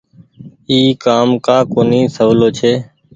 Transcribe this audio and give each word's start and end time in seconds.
اي 0.69 0.79
ڪآم 1.03 1.27
ڪآ 1.45 1.57
ڪونيٚ 1.73 2.11
سولو 2.15 2.47
ڇي۔ 2.57 2.73